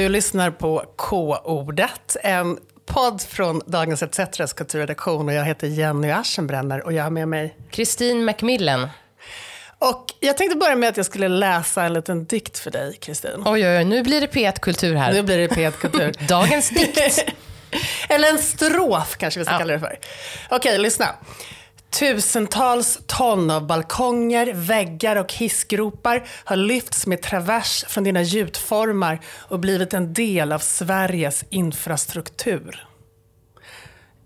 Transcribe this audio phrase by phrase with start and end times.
[0.00, 5.28] Du lyssnar på K-ordet, en podd från Dagens ETCs kulturredaktion.
[5.28, 7.56] Och jag heter Jenny Aschenbrenner och jag har med mig...
[7.70, 8.88] Kristin Macmillan.
[9.78, 13.42] Och jag tänkte börja med att jag skulle läsa en liten dikt för dig, Kristin.
[13.44, 15.12] Oj, oj, oj, nu blir det P1-kultur här.
[15.12, 16.14] Nu blir det P1-kultur.
[16.28, 16.98] Dagens dikt.
[18.08, 19.58] Eller en strof kanske vi ska ja.
[19.58, 19.98] kalla det för.
[20.50, 21.06] Okej, lyssna.
[21.90, 29.60] Tusentals ton av balkonger, väggar och hissgropar har lyfts med travers från dina gjutformar och
[29.60, 32.86] blivit en del av Sveriges infrastruktur.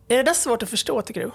[0.09, 1.31] Är det där svårt att förstå, tycker du?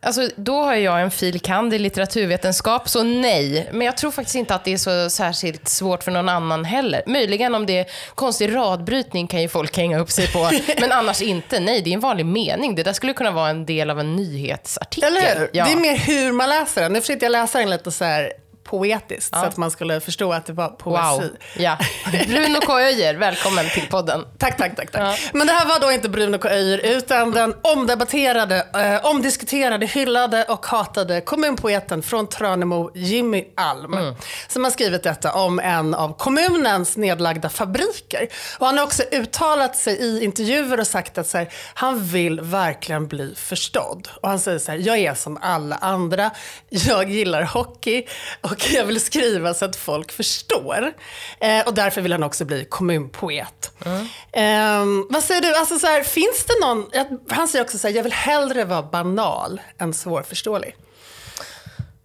[0.00, 1.40] Alltså, då har jag en fil.
[1.40, 3.68] kand i litteraturvetenskap, så nej.
[3.72, 7.02] Men jag tror faktiskt inte att det är så särskilt svårt för någon annan heller.
[7.06, 11.22] Möjligen om det är konstig radbrytning kan ju folk hänga upp sig på, men annars
[11.22, 11.60] inte.
[11.60, 12.74] Nej, det är en vanlig mening.
[12.74, 15.16] Det där skulle kunna vara en del av en nyhetsartikel.
[15.16, 15.50] Eller hur?
[15.52, 15.64] Ja.
[15.64, 16.92] Det är mer hur man läser den.
[16.92, 18.32] Nu försökte jag läsa den lite så här
[18.70, 19.40] poetiskt ja.
[19.40, 21.22] så att man skulle förstå att det var poesi.
[21.22, 21.36] Wow.
[21.56, 21.78] Ja.
[22.26, 22.78] Bruno K.
[22.78, 24.24] Öijer, välkommen till podden.
[24.38, 24.92] Tack, tack, tack.
[24.92, 25.02] tack.
[25.02, 25.30] Ja.
[25.32, 26.48] Men det här var då inte Bruno K.
[26.48, 33.94] Öijer utan den omdebatterade, eh, omdiskuterade, hyllade och hatade kommunpoeten från Tranemo, Jimmy Alm.
[33.94, 34.14] Mm.
[34.48, 38.28] Som har skrivit detta om en av kommunens nedlagda fabriker.
[38.58, 42.40] Och han har också uttalat sig i intervjuer och sagt att så här, han vill
[42.40, 44.08] verkligen bli förstådd.
[44.22, 46.30] Och han säger så här, jag är som alla andra,
[46.68, 48.06] jag gillar hockey
[48.40, 50.92] och och jag vill skriva så att folk förstår.
[51.40, 53.72] Eh, och därför vill han också bli kommunpoet.
[53.84, 54.00] Mm.
[54.32, 56.90] Eh, vad säger du, alltså så här, finns det någon,
[57.28, 60.74] han säger också så här, jag vill hellre vara banal än svårförståelig.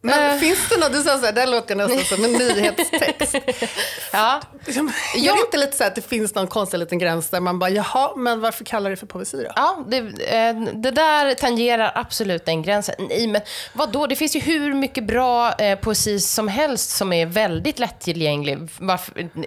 [0.06, 0.40] Men uh.
[0.40, 3.36] finns det något, du sa så här, det låter nästan som en nyhetstext.
[4.12, 4.42] ja.
[4.66, 7.60] Liksom, är det inte lite så att det finns någon konstig liten gräns där man
[7.60, 9.52] bara, jaha, men varför kallar det för poesi då?
[9.56, 12.96] Ja, det, eh, det där tangerar absolut den gränsen.
[13.00, 13.42] Nej, men
[13.74, 18.58] vadå, det finns ju hur mycket bra eh, poesi som helst som är väldigt lättillgänglig.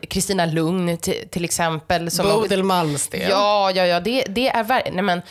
[0.08, 0.98] Kristina Lugn
[1.30, 2.10] till exempel.
[2.22, 3.20] Bodil Malmsten.
[3.30, 5.22] Ja, ja, ja, det, det är nej, men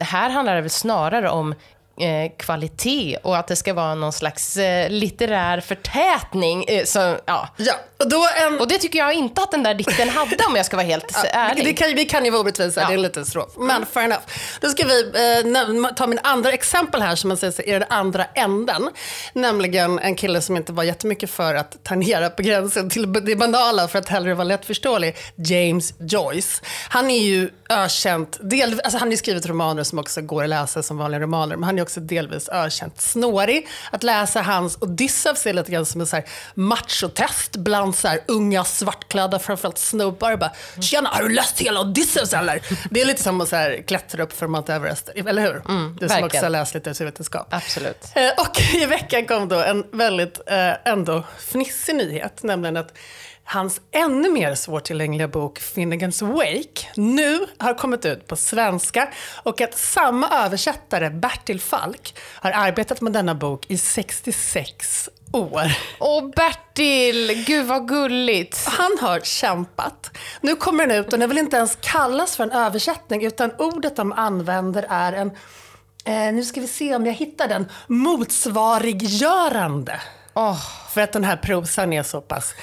[0.00, 1.54] Här handlar det väl snarare om
[2.00, 6.64] eh, kvalitet och att det ska vara någon slags eh, litterär förtätning.
[6.68, 7.48] Eh, så, ja.
[7.56, 8.60] Ja, och, då en...
[8.60, 11.10] och det tycker jag inte att den där dikten hade om jag ska vara helt
[11.14, 11.64] ja, ärlig.
[11.64, 12.86] Det kan, vi kan ju vara orättvisa, ja.
[12.86, 13.48] det är en liten strof.
[13.58, 14.22] Men fair enough.
[14.60, 18.24] Då ska vi eh, ta min andra exempel här som man säger är den andra
[18.24, 18.88] änden.
[19.32, 23.88] Nämligen en kille som inte var jättemycket för att tangera på gränsen till det banala
[23.88, 25.16] för att hellre vara lättförståelig.
[25.36, 26.62] James Joyce.
[26.88, 30.82] Han är ju ökänt, del, alltså han har skrivit romaner som också går att läsa
[30.82, 33.68] som vanliga romaner, men han är också delvis ökänt snårig.
[33.90, 36.24] Att läsa hans Odysseus är lite grann som en så här
[36.54, 40.36] machotest bland så här unga svartklädda, framförallt snubbar.
[40.36, 42.62] Bara, Tjena, har du läst hela Odysseus eller?
[42.90, 45.62] Det är lite som att så här, klättra upp för Mount Everest, eller hur?
[45.68, 47.46] Mm, du som också har läst litteraturvetenskap.
[47.50, 48.04] Absolut.
[48.14, 52.92] Eh, och i veckan kom då en väldigt eh, ändå fnissig nyhet, nämligen att
[53.48, 59.08] Hans ännu mer svårtillgängliga bok Finnegans Wake nu har kommit ut på svenska
[59.42, 65.62] och att samma översättare, Bertil Falk, har arbetat med denna bok i 66 år.
[66.00, 68.66] Åh Bertil, gud vad gulligt.
[68.66, 70.10] Han har kämpat.
[70.40, 73.96] Nu kommer den ut och den vill inte ens kallas för en översättning utan ordet
[73.96, 75.30] de använder är en,
[76.04, 80.00] eh, nu ska vi se om jag hittar den, motsvariggörande.
[80.34, 80.60] Oh.
[80.90, 82.54] För att den här prosan är så pass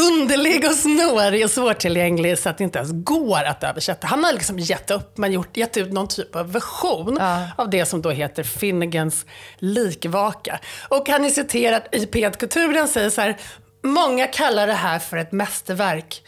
[0.00, 4.06] underlig och snårig och svårtillgänglig så att det inte ens går att översätta.
[4.06, 7.46] Han har liksom gett upp, men gjort, gett ut någon typ av version ja.
[7.56, 9.26] av det som då heter Finnegans
[9.58, 10.60] likvaka.
[10.88, 13.36] Och han är citerad i P1 Kultur, han säger så här,
[13.82, 16.22] många kallar det här för ett mästerverk.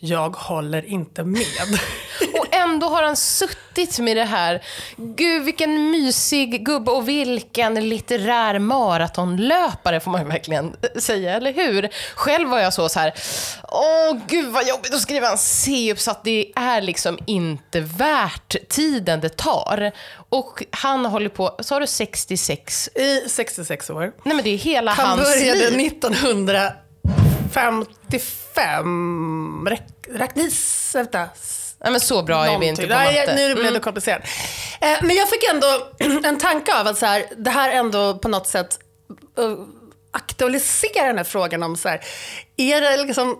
[0.00, 1.42] Jag håller inte med.
[2.34, 4.62] Och ändå har han suttit med det här.
[4.96, 11.88] Gud, vilken mysig gubbe och vilken litterär maratonlöpare får man verkligen säga, eller hur?
[12.14, 13.14] Själv var jag så, så här,
[13.62, 16.20] åh gud vad jobbigt att skriva en C-uppsats.
[16.24, 19.92] Det är liksom inte värt tiden det tar.
[20.28, 22.88] Och han håller på, sa du 66?
[22.94, 24.12] I 66 år.
[24.22, 25.48] Nej men det är hela han hans liv.
[25.48, 26.74] Han började
[27.58, 29.68] 1955.
[30.08, 31.28] Räknis, vänta.
[31.80, 33.04] Nej, men så bra är vi inte på matte.
[33.04, 33.80] Nej, nu blev det mm.
[33.80, 34.22] komplicerat.
[34.80, 35.88] Eh, men jag fick ändå
[36.28, 38.78] en tanke av att så här, det här ändå på något sätt
[39.38, 39.58] uh,
[40.10, 42.00] aktualiserar den här frågan om så här,
[42.56, 43.38] är det liksom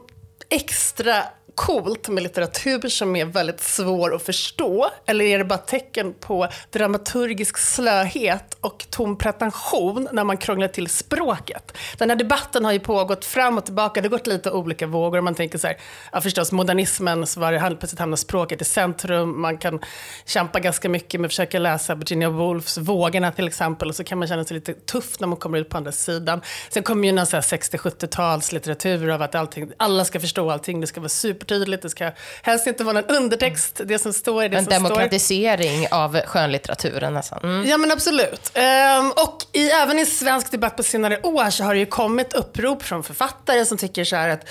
[0.50, 1.24] extra
[1.58, 4.90] coolt med litteratur som är väldigt svår att förstå?
[5.06, 10.88] Eller är det bara tecken på dramaturgisk slöhet och tom pretension när man krånglar till
[10.88, 11.76] språket?
[11.98, 15.20] Den här debatten har ju pågått fram och tillbaka, det har gått lite olika vågor.
[15.20, 15.76] Man tänker så här,
[16.12, 19.40] ja förstås modernismen, så var det plötsligt hamnar språket i centrum.
[19.40, 19.80] Man kan
[20.26, 24.18] kämpa ganska mycket med att försöka läsa Virginia Woolfs Vågorna till exempel, och så kan
[24.18, 26.40] man känna sig lite tuff när man kommer ut på andra sidan.
[26.70, 31.08] Sen kommer ju någon 60-70-talslitteratur av att allting, alla ska förstå allting, det ska vara
[31.08, 32.10] super tydligt, det ska
[32.42, 34.84] helst inte vara någon undertext, det som står är det En som står.
[34.84, 37.38] demokratisering av skönlitteraturen nästan.
[37.42, 37.68] Mm.
[37.68, 38.50] Ja men absolut.
[38.54, 42.32] Ehm, och i, även i svensk debatt på senare år så har det ju kommit
[42.32, 44.48] upprop från författare som tycker så här att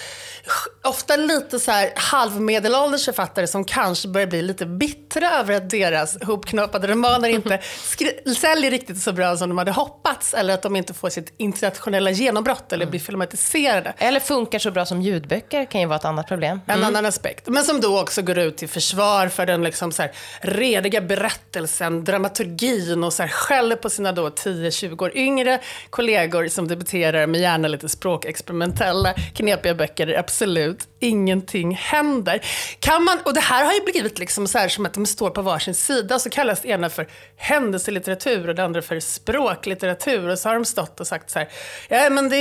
[0.84, 6.24] ofta lite så här halvmedelålders författare som kanske börjar bli lite bittra över att deras
[6.24, 7.60] hopknåpade romaner inte
[8.38, 12.12] säljer riktigt så bra som de hade hoppats eller att de inte får sitt internationella
[12.12, 13.94] genombrott eller blir filmatiserade.
[13.98, 16.62] Eller funkar så bra som ljudböcker kan ju vara ett annat problem.
[16.66, 16.96] En Mm.
[16.96, 17.48] annan aspekt.
[17.48, 20.12] Men som då också går ut till försvar för den liksom så här
[20.42, 26.68] rediga berättelsen, dramaturgin och så här skäller på sina då 10-20 år yngre kollegor som
[26.68, 32.46] debuterar med gärna lite språkexperimentella, knepiga böcker där absolut ingenting händer.
[32.80, 35.30] Kan man, och det här har ju blivit liksom så här som att de står
[35.30, 40.30] på varsin sida, så kallas det ena för händelselitteratur och det andra för språklitteratur.
[40.30, 41.50] Och så har de stått och sagt så här,
[41.90, 42.38] ja men det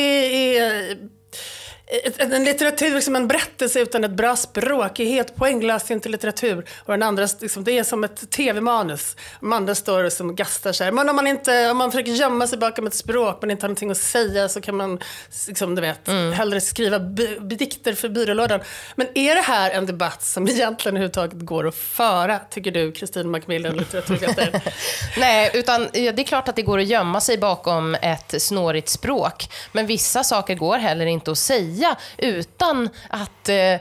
[0.59, 0.97] är
[2.17, 6.65] en litteratur som en berättelse utan ett bra språk är helt poänglöst inte litteratur.
[6.79, 9.17] Och den andra, liksom, det är som ett tv-manus.
[9.41, 10.93] De andra står som gastar så här.
[10.93, 13.69] Men om man, inte, om man försöker gömma sig bakom ett språk men inte har
[13.69, 15.01] någonting att säga så kan man
[15.47, 18.61] liksom, du vet, hellre skriva dikter för byrålådan.
[18.95, 23.31] Men är det här en debatt som egentligen överhuvudtaget går att föra, tycker du, Kristin
[23.31, 24.61] Macmillan, litteraturvetare?
[25.19, 28.89] Nej, utan ja, det är klart att det går att gömma sig bakom ett snårigt
[28.89, 29.49] språk.
[29.73, 33.77] Men vissa saker går heller inte att säga säga utan att eh,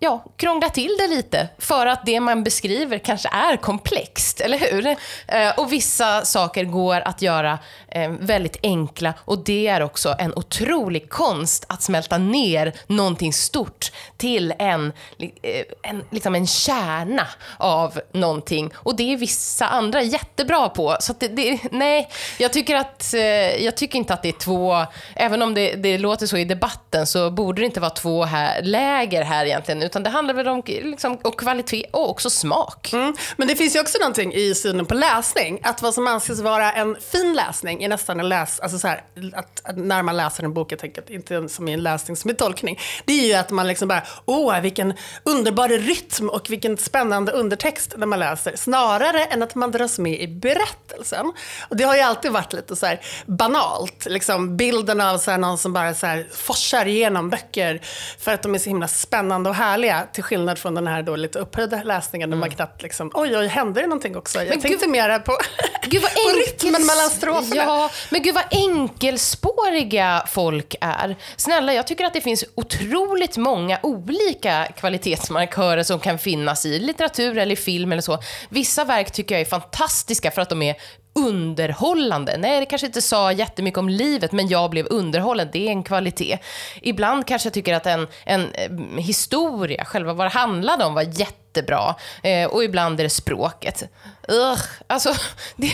[0.00, 1.48] ja, krångla till det lite.
[1.58, 4.86] För att det man beskriver kanske är komplext, eller hur?
[4.86, 7.58] Eh, och vissa saker går att göra
[7.88, 13.92] eh, väldigt enkla och det är också en otrolig konst att smälta ner någonting stort
[14.16, 17.26] till en, eh, en, liksom en kärna
[17.56, 18.70] av någonting.
[18.74, 20.96] Och det är vissa andra jättebra på.
[21.00, 22.08] Så att det, det, nej,
[22.38, 23.20] jag tycker, att, eh,
[23.64, 24.86] jag tycker inte att det är två,
[25.16, 28.62] även om det, det låter så i debatten, så borde det inte vara två här,
[28.62, 32.92] läger här egentligen, utan det handlar väl om liksom, och kvalitet och också smak.
[32.92, 33.14] Mm.
[33.36, 35.60] Men det finns ju också någonting i synen på läsning.
[35.62, 38.60] Att vad som anses vara en fin läsning är nästan en läs...
[38.60, 39.04] Alltså så här,
[39.34, 42.16] att, att när man läser en bok, jag tänker att inte som i en läsning
[42.16, 42.78] som i tolkning.
[43.04, 47.94] Det är ju att man liksom bara, åh vilken underbar rytm och vilken spännande undertext
[47.96, 48.56] när man läser.
[48.56, 51.32] Snarare än att man dras med i berättelsen.
[51.68, 54.06] Och det har ju alltid varit lite så här banalt.
[54.06, 57.80] Liksom bilden av så här någon som bara så här forsar igenom böcker
[58.18, 59.79] för att de är så himla spännande och härliga.
[60.12, 63.46] Till skillnad från den här då lite upphöjda läsningen där man knappt liksom, oj oj,
[63.46, 64.38] hände det någonting också?
[64.38, 65.36] Jag Men tänkte gud- mera på,
[65.82, 67.62] Gud vad på rytmen mellan stroferna.
[67.62, 71.16] Ja, men gud vad enkelspåriga folk är.
[71.36, 77.38] Snälla, jag tycker att det finns otroligt många olika kvalitetsmarkörer som kan finnas i litteratur
[77.38, 78.18] eller i film eller så.
[78.48, 80.74] Vissa verk tycker jag är fantastiska för att de är
[81.28, 82.36] underhållande.
[82.38, 85.48] Nej, det kanske inte sa jättemycket om livet, men jag blev underhållen.
[85.52, 86.38] Det är en kvalitet.
[86.82, 91.20] Ibland kanske jag tycker att en, en eh, historia, själva vad det handlade om, var
[91.20, 91.94] jättebra.
[92.22, 93.82] Eh, och ibland är det språket.
[94.28, 95.14] Ugh, alltså,
[95.56, 95.72] det...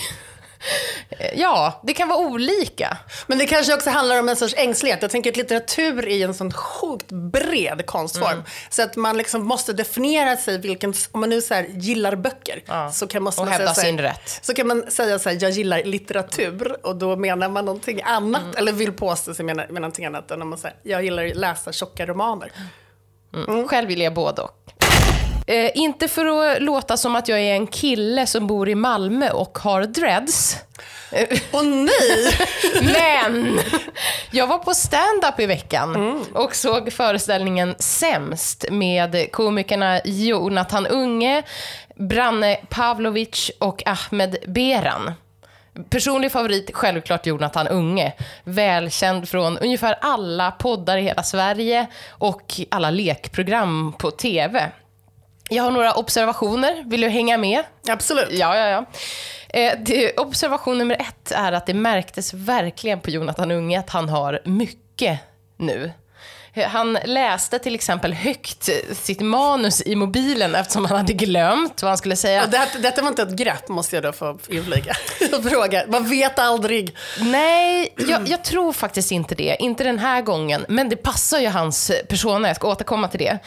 [1.34, 2.98] Ja, det kan vara olika.
[3.26, 5.02] Men det kanske också handlar om en sorts ängslighet.
[5.02, 8.32] Jag tänker att litteratur är en sån sjukt bred konstform.
[8.32, 8.44] Mm.
[8.70, 13.06] Så att man liksom måste definiera sig, vilken, om man nu så gillar böcker, så
[13.06, 14.38] kan, måste Och man hävda sin rätt.
[14.42, 18.43] Så kan man säga så här, jag gillar litteratur och då menar man någonting annat,
[18.43, 18.56] Mm.
[18.56, 21.36] eller vill påstå sig mena, med någonting annat än om man säger, jag gillar att
[21.36, 22.52] läsa tjocka romaner.
[23.69, 24.50] Själv vill jag både och.
[25.46, 29.31] Eh, inte för att låta som att jag är en kille som bor i Malmö
[29.31, 30.56] och har dreads.
[31.53, 32.38] Och nej!
[32.82, 33.60] Men
[34.31, 41.43] jag var på stand-up i veckan och såg föreställningen Sämst med komikerna Jonathan Unge,
[41.94, 45.12] Branne Pavlovic och Ahmed Beran.
[45.91, 48.12] Personlig favorit, självklart Jonathan Unge.
[48.44, 54.70] Välkänd från ungefär alla poddar i hela Sverige och alla lekprogram på TV.
[55.48, 56.84] Jag har några observationer.
[56.86, 57.62] Vill du hänga med?
[57.88, 58.29] Absolut.
[58.31, 58.84] Ja, ja, ja.
[59.48, 64.08] Eh, det, observation nummer ett är att det märktes verkligen på Jonathan Unge att han
[64.08, 65.19] har mycket
[65.56, 65.93] nu.
[66.65, 71.98] Han läste till exempel högt sitt manus i mobilen eftersom han hade glömt vad han
[71.98, 72.44] skulle säga.
[72.44, 74.93] Och det, detta var inte ett grepp, måste jag då få inflika.
[75.36, 75.84] och fråga.
[75.89, 76.96] Man vet aldrig.
[77.20, 79.56] Nej, jag, jag tror faktiskt inte det.
[79.60, 80.67] Inte den här gången.
[80.69, 82.48] Men det passar ju hans persona.
[82.48, 83.39] Jag ska återkomma till det.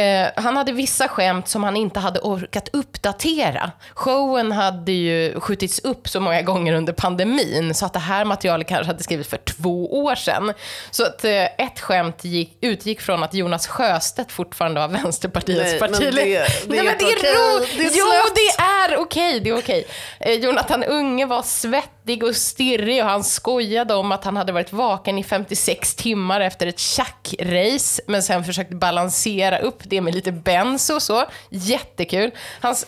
[0.00, 3.70] Eh, han hade vissa skämt som han inte hade orkat uppdatera.
[3.94, 8.68] Showen hade ju skjutits upp så många gånger under pandemin så att det här materialet
[8.68, 10.52] kanske hade skrivits för två år sedan.
[10.90, 15.80] Så att eh, ett skämt gick utgick, från att Jonas Sjöstedt fortfarande var Vänsterpartiets Nej,
[15.80, 16.24] men partiledare.
[16.24, 17.74] det- det är Nej, men inte det är okej.
[17.78, 19.40] Det är Jo, det är okej.
[19.40, 19.86] det är okej.
[20.20, 24.72] Eh, Jonathan Unge var svettig och stirrig och han skojade om att han hade varit
[24.72, 30.32] vaken i 56 timmar efter ett tjackrace, men sen försökte balansera upp det med lite
[30.32, 31.24] benzo och så.
[31.50, 32.30] Jättekul.
[32.60, 32.86] Hans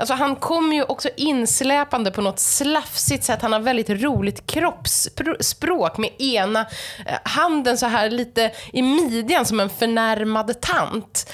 [0.00, 3.42] Alltså han kommer ju också insläpande på något slafsigt sätt.
[3.42, 6.60] Han har väldigt roligt kroppsspråk med ena
[7.06, 11.32] eh, handen så här lite i midjan som en förnärmad tant.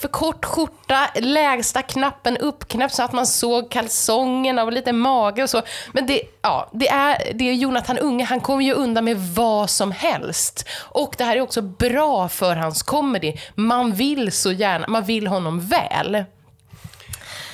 [0.00, 5.50] För kort skjorta, lägsta knappen uppknäppt så att man såg kalsongerna och lite mage och
[5.50, 5.62] så.
[5.92, 9.70] Men det, ja, det, är, det är Jonathan Unge, han kommer ju undan med vad
[9.70, 10.68] som helst.
[10.78, 13.32] Och det här är också bra för hans comedy.
[13.54, 16.24] Man vill så gärna, man vill honom väl.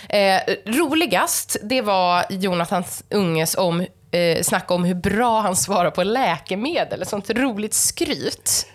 [0.08, 6.02] Eh, roligast, det var Jonathans Unges om, eh, snack om hur bra han svarar på
[6.02, 7.02] läkemedel.
[7.02, 8.66] Ett sånt roligt skryt.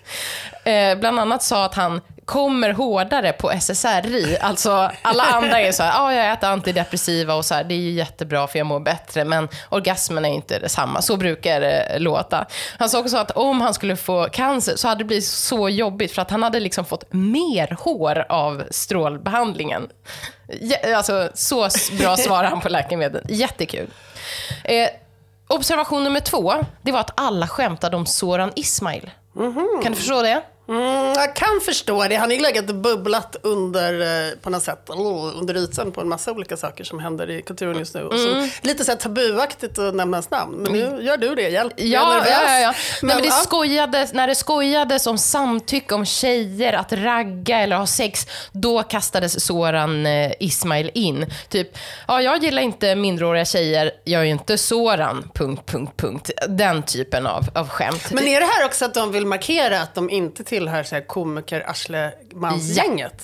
[0.63, 4.37] Eh, bland annat sa att han kommer hårdare på SSRI.
[4.41, 7.79] Alltså, alla andra är så här, ah, jag äter antidepressiva och så här, det är
[7.79, 11.01] ju jättebra för jag mår bättre, men orgasmen är inte detsamma.
[11.01, 12.45] Så brukar det låta.
[12.79, 16.11] Han sa också att om han skulle få cancer så hade det blivit så jobbigt
[16.11, 19.89] för att han hade liksom fått mer hår av strålbehandlingen.
[20.61, 23.21] Ja, Alltså, så bra svarar han på läkemedel.
[23.29, 23.87] Jättekul.
[24.63, 24.89] Eh,
[25.47, 29.11] observation nummer två, det var att alla skämtade om Soran Ismail.
[29.83, 30.41] Kan du förstå det?
[30.73, 32.15] Mm, jag kan förstå det.
[32.15, 36.01] Han har ju legat och bubblat under, eh, på något sätt, oh, under ytan på
[36.01, 38.03] en massa olika saker som händer i kulturen just nu.
[38.03, 38.49] Och Mm.
[38.61, 40.55] lite så här tabuaktigt att nämna hans namn.
[40.57, 41.73] Men nu gör du det, hjälp.
[41.77, 42.27] Jag är Ja, nervös.
[42.31, 42.59] ja, ja.
[42.59, 42.73] ja.
[43.01, 43.43] Men, Nej, men det ja.
[43.43, 49.45] skojades, när det skojades om samtycke om tjejer att ragga eller ha sex, då kastades
[49.45, 51.25] Soran eh, Ismail in.
[51.49, 51.77] Typ,
[52.07, 56.31] ja, jag gillar inte minderåriga tjejer, jag är ju inte Soran, punkt, punkt, punkt.
[56.47, 58.11] Den typen av, av skämt.
[58.11, 61.07] Men är det här också att de vill markera att de inte tillhör så här
[61.07, 62.11] komiker arsle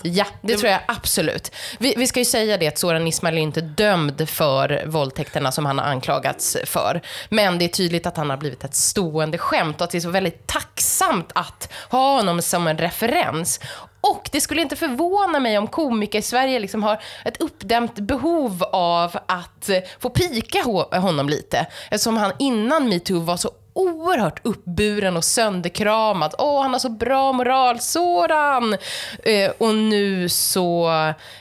[0.04, 1.52] Ja, det tror jag absolut.
[1.80, 5.66] Vi, vi ska ju säga det att Soran Ismail är inte dömd för våldtäkterna som
[5.66, 7.02] han har anklagats för.
[7.30, 10.02] Men det är tydligt att han har blivit ett stående skämt och att det är
[10.02, 13.60] så väldigt tacksamt att ha honom som en referens.
[14.02, 18.64] Och det skulle inte förvåna mig om komiker i Sverige liksom har ett uppdämt behov
[18.72, 20.62] av att eh, få pika
[21.00, 21.68] honom lite.
[21.92, 26.36] Eftersom han innan metoo var så oerhört uppburen och sönderkramad.
[26.38, 28.78] Åh, han har så bra moral, sådan!
[29.24, 30.90] Eh, och nu så,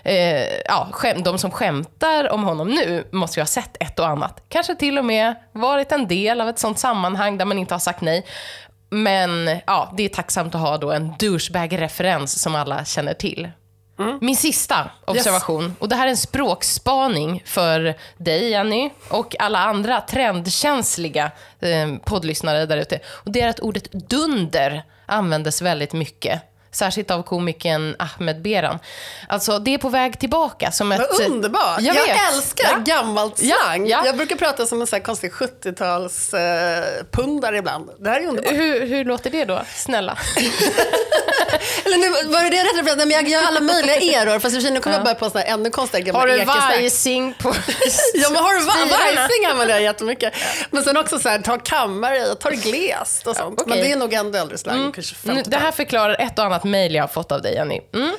[0.03, 4.07] eh, ja, skäm, de som skämtar om honom nu måste ju ha sett ett och
[4.07, 4.43] annat.
[4.49, 7.79] Kanske till och med varit en del av ett sånt sammanhang där man inte har
[7.81, 8.27] sagt nej.
[8.91, 13.49] Men ja, det är tacksamt att ha då en douchebag-referens som alla känner till.
[14.21, 20.01] Min sista observation, och det här är en språkspaning för dig Jenny och alla andra
[20.01, 21.31] trendkänsliga
[21.61, 23.01] eh, poddlyssnare där ute.
[23.07, 26.43] Och det är att ordet dunder användes väldigt mycket.
[26.73, 28.79] Särskilt av komikern Ahmed Beran.
[29.29, 30.99] Alltså, det är på väg tillbaka som ett...
[30.99, 31.81] Vad underbart.
[31.81, 32.95] Jag, Jag älskar Ja.
[32.97, 33.87] gammalt Ja, slang.
[33.89, 34.03] ja.
[34.07, 37.05] Jag brukar prata som en sån konstig 70-tals eh,
[37.59, 37.91] ibland.
[37.99, 38.53] Det här är underbart.
[38.53, 39.61] Hur, hur låter det då?
[39.75, 40.19] Snälla.
[41.85, 42.83] Eller nu, var det det rättade?
[42.97, 44.39] Nej, men Jag gör alla möjliga eror.
[44.39, 47.35] Fast i och nu kommer jag bara på såna ännu konstigare gamla Har du vajsing
[47.39, 47.49] på
[48.15, 50.35] Ja, men har du va- vajsing använder jag jättemycket.
[50.71, 53.61] Men sen också så här, ta kammare i ta glest och sånt.
[53.67, 53.83] Men okej.
[53.85, 54.93] det är nog ändå äldre slang,
[55.25, 57.81] 50 det här förklarar ett och annat mejl jag har fått av dig, Jenny.
[57.95, 58.11] Mm.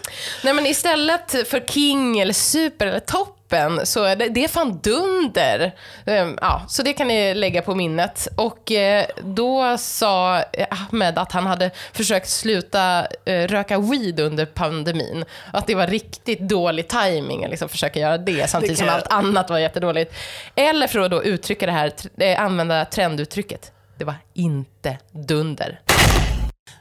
[0.43, 4.79] Nej, men istället för king, eller super eller toppen, så är det, det är fan
[4.83, 5.75] dunder.
[6.05, 8.27] Ehm, Ja, så det kan ni lägga på minnet.
[8.35, 15.25] Och eh, då sa Ahmed att han hade försökt sluta eh, röka weed under pandemin.
[15.53, 19.07] Att det var riktigt dålig timing att liksom försöka göra det samtidigt kan som allt
[19.07, 20.13] annat var jättedåligt.
[20.55, 23.71] Eller för att då uttrycka det här, eh, använda trenduttrycket.
[23.97, 25.79] Det var inte dunder.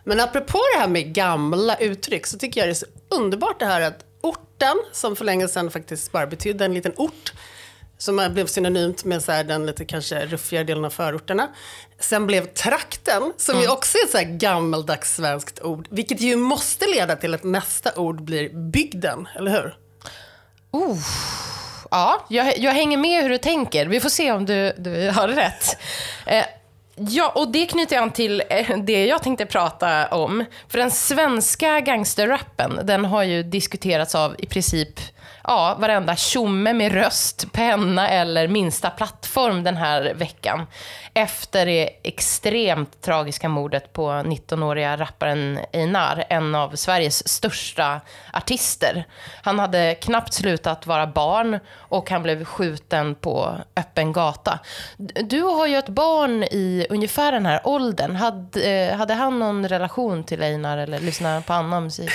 [0.09, 3.67] Men apropå det här med gamla uttryck så tycker jag det är så underbart det
[3.67, 7.33] här att orten, som för länge sedan faktiskt bara betydde en liten ort,
[7.99, 11.49] som blev synonymt med så här den lite kanske ruffigare delen av förorterna.
[11.99, 16.87] Sen blev trakten, som ju också är ett så gammaldags svenskt ord, vilket ju måste
[16.87, 19.77] leda till att nästa ord blir bygden, eller hur?
[21.91, 23.87] Ja, jag, jag hänger med hur du tänker.
[23.87, 25.77] Vi får se om du, du har rätt.
[26.27, 26.45] Eh,
[27.01, 30.45] ja, och det knyter an till eh, det jag tänkte prata om.
[30.69, 35.01] För den svenska gangsterrappen, den har ju diskuterats av i princip
[35.49, 40.67] ja, varenda tjomme med röst, penna eller minsta plattform den här veckan.
[41.15, 48.01] Efter det extremt tragiska mordet på 19-åriga rapparen Einar, en av Sveriges största
[48.33, 49.05] artister.
[49.43, 54.59] Han hade knappt slutat vara barn och han blev skjuten på öppen gata.
[55.25, 58.17] Du har ju ett barn i ungefär den här åldern.
[58.17, 62.11] Hade, eh, hade han någon relation till Einar eller lyssnar på annan musik?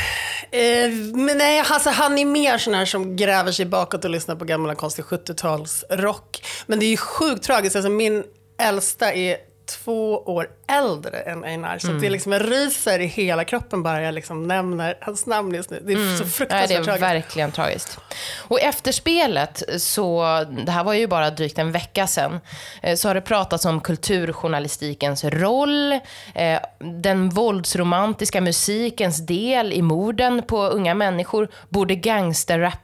[0.51, 4.35] Eh, men nej, alltså, han är mer sån här som gräver sig bakåt och lyssnar
[4.35, 6.45] på gamla konstig 70-talsrock.
[6.65, 7.75] Men det är ju sjukt tragiskt.
[7.75, 8.23] Alltså, min
[8.59, 11.77] äldsta är två år äldre än Einar.
[11.77, 12.01] Så mm.
[12.01, 15.81] det liksom ryser i hela kroppen bara jag liksom nämner hans namn just nu.
[15.85, 16.17] Det är mm.
[16.17, 16.85] så fruktansvärt tragiskt.
[16.85, 17.03] Det är tragiskt.
[17.03, 17.99] verkligen tragiskt.
[18.37, 20.23] Och efter spelet, så,
[20.65, 22.39] det här var ju bara drygt en vecka sedan,
[22.81, 25.91] eh, så har det pratats om kulturjournalistikens roll,
[26.35, 26.59] eh,
[27.01, 31.47] den våldsromantiska musikens del i morden på unga människor.
[31.69, 32.82] Borde gangsterrap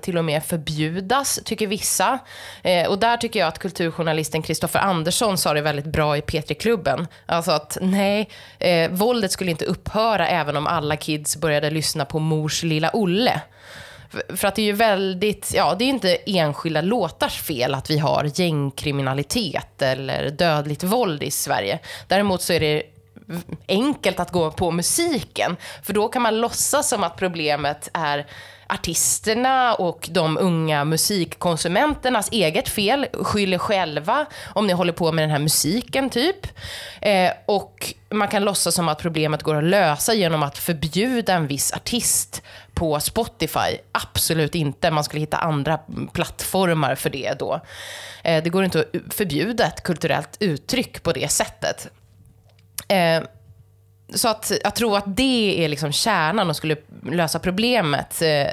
[0.00, 2.18] till och med förbjudas, tycker vissa.
[2.62, 7.06] Eh, och där tycker jag att kulturjournalisten Kristoffer Andersson sa det väldigt bra i P3-klubben.
[7.26, 12.18] Alltså att nej, eh, våldet skulle inte upphöra även om alla kids började lyssna på
[12.18, 13.40] Mors lilla Olle.
[14.36, 17.98] För att det är ju väldigt, ja det är inte enskilda låtars fel att vi
[17.98, 21.78] har gängkriminalitet eller dödligt våld i Sverige.
[22.08, 22.82] Däremot så är det
[23.68, 25.56] enkelt att gå på musiken.
[25.82, 28.26] För då kan man låtsas som att problemet är
[28.72, 33.06] artisterna och de unga musikkonsumenternas eget fel.
[33.12, 36.46] Skyller själva om ni håller på med den här musiken, typ.
[37.00, 41.46] Eh, och man kan låtsas som att problemet går att lösa genom att förbjuda en
[41.46, 42.42] viss artist
[42.74, 43.78] på Spotify.
[43.92, 44.90] Absolut inte.
[44.90, 45.78] Man skulle hitta andra
[46.12, 47.60] plattformar för det då.
[48.24, 51.88] Eh, det går inte att förbjuda ett kulturellt uttryck på det sättet.
[52.88, 53.22] Eh,
[54.14, 58.22] så att att tro att det är liksom kärnan och skulle lösa problemet.
[58.22, 58.46] Eh,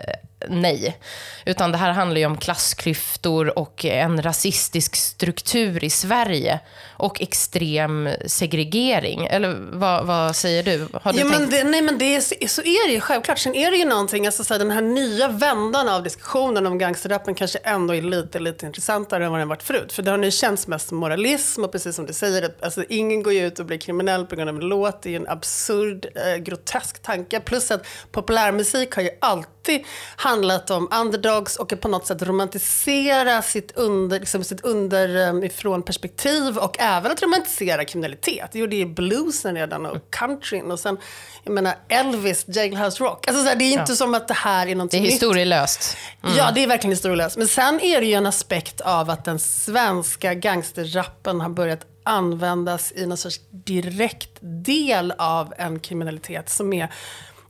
[0.49, 0.97] Nej.
[1.45, 6.59] Utan det här handlar ju om klassklyftor och en rasistisk struktur i Sverige.
[6.99, 9.25] Och extrem segregering.
[9.25, 10.87] Eller vad, vad säger du?
[10.93, 11.39] Har du ja, tänkt?
[11.39, 13.39] men det, nej, men det är, så är det ju självklart.
[13.39, 16.77] Sen är det ju någonting, alltså, så här, den här nya vändan av diskussionen om
[16.77, 19.93] gangsterrappen kanske ändå är lite, lite intressantare än vad den varit förut.
[19.93, 23.23] För det har nu känts mest som moralism och precis som du säger, alltså, ingen
[23.23, 25.01] går ju ut och blir kriminell på grund av en låt.
[25.01, 27.39] Det är ju en absurd, eh, grotesk tanke.
[27.39, 29.83] Plus att populärmusik har ju alltid
[30.27, 36.79] handlat om underdogs och på något sätt romantisera sitt, under, liksom, sitt underifrån perspektiv och
[36.79, 38.49] även att romantisera kriminalitet.
[38.51, 40.97] Det gjorde ju bluesen redan och countryn och sen,
[41.43, 43.27] jag menar Elvis, Jailhouse Rock.
[43.27, 43.95] Alltså, så här, det är inte ja.
[43.95, 45.97] som att det här är något Det är historielöst.
[46.23, 46.37] Mm.
[46.37, 47.37] Ja, det är verkligen historielöst.
[47.37, 52.93] Men sen är det ju en aspekt av att den svenska gangsterrappen har börjat användas
[52.95, 56.93] i någon sorts direkt del av en kriminalitet som är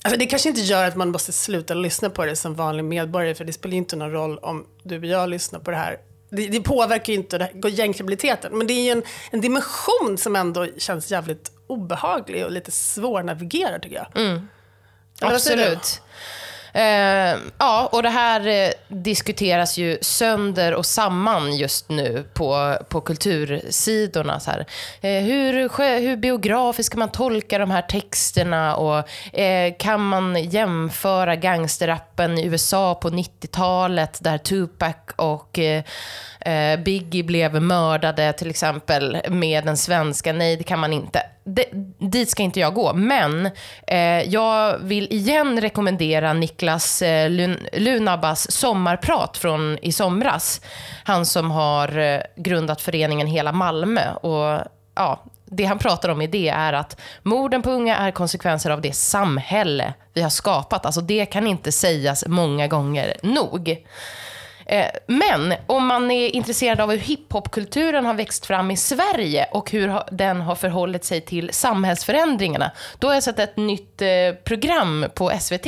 [0.07, 3.35] Alltså det kanske inte gör att man måste sluta lyssna på det som vanlig medborgare,
[3.35, 5.97] för det spelar ju inte någon roll om du och jag lyssnar på det här
[6.29, 10.67] det, det påverkar ju inte gängkriminaliteten, men det är ju en, en, dimension som ändå
[10.77, 14.21] känns jävligt obehaglig och lite svårnavigerad tycker jag.
[14.21, 14.47] Mm.
[15.21, 16.01] Absolut.
[16.77, 23.01] Eh, ja, och det här eh, diskuteras ju sönder och samman just nu på, på
[23.01, 24.39] kultursidorna.
[24.39, 24.65] Så här.
[25.01, 25.53] Eh, hur,
[25.99, 29.09] hur biografiskt ska man tolka de här texterna och
[29.39, 35.83] eh, kan man jämföra gangsterrappen i USA på 90-talet där Tupac och eh,
[36.39, 40.33] eh, Biggie blev mördade till exempel med den svenska?
[40.33, 41.65] Nej, det kan man inte det,
[41.99, 42.93] dit ska inte jag gå.
[42.93, 43.49] Men
[43.87, 50.61] eh, jag vill igen rekommendera Niklas eh, Lun Lunabas sommarprat från i somras.
[51.03, 54.13] Han som har eh, grundat föreningen Hela Malmö.
[54.13, 54.61] Och,
[54.95, 58.81] ja, det han pratar om i det är att morden på unga är konsekvenser av
[58.81, 60.85] det samhälle vi har skapat.
[60.85, 63.85] Alltså det kan inte sägas många gånger nog.
[64.69, 69.71] Eh, men om man är intresserad av hur hiphopkulturen har växt fram i Sverige och
[69.71, 74.07] hur den har förhållit sig till samhällsförändringarna, då har jag sett ett nytt eh,
[74.43, 75.67] program på SVT.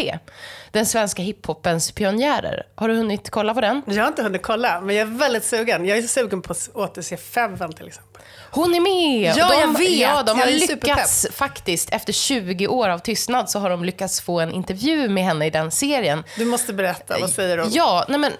[0.71, 2.63] Den svenska hiphopens pionjärer.
[2.75, 3.81] Har du hunnit kolla på den?
[3.85, 5.85] Jag har inte hunnit kolla, men jag är väldigt sugen.
[5.85, 8.21] Jag är sugen på att återse Feven till exempel.
[8.51, 9.37] Hon är med!
[9.37, 9.99] Ja, de, jag vet!
[9.99, 14.39] Ja, de har lyckats faktiskt, efter 20 år av tystnad, så har de lyckats få
[14.39, 16.23] en intervju med henne i den serien.
[16.37, 17.69] Du måste berätta, vad säger hon?
[17.71, 18.31] Ja, nej men...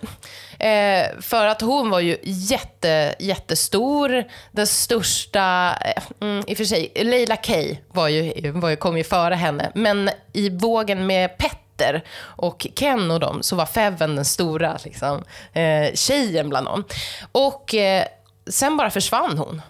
[0.60, 4.24] Eh, för att hon var ju jätte, jättestor.
[4.52, 7.54] Den största, eh, mm, i och för sig, Leila K
[7.88, 9.72] var ju, var ju, kom ju före henne.
[9.76, 15.24] Men i vågen med Petter och Ken och dem så var Feven den stora liksom,
[15.54, 16.84] eh, tjejen bland dem.
[17.32, 18.06] Och eh,
[18.48, 19.62] sen bara försvann hon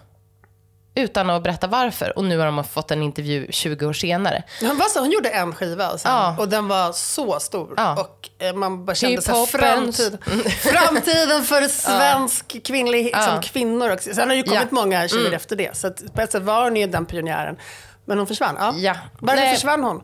[1.00, 2.18] utan att berätta varför.
[2.18, 4.42] Och nu har de fått en intervju 20 år senare.
[4.60, 6.36] Hon, var så, hon gjorde en skiva och, sen, Ja.
[6.38, 7.74] och den var så stor.
[7.76, 8.00] Ja.
[8.00, 10.18] Och eh, man bara kände så här, framtid,
[10.60, 13.40] framtiden för svensk kvinnlig, liksom, Ja.
[13.42, 14.14] kvinnor också.
[14.14, 14.66] Sen har det ju kommit Ja.
[14.70, 15.76] många tjejer efter det.
[15.76, 17.56] Så att på ett sätt var hon ju den pionjären.
[18.04, 18.56] Men hon försvann.
[18.58, 18.72] Ja.
[18.76, 18.94] Ja.
[19.20, 19.54] Varför Nej.
[19.54, 20.02] försvann hon?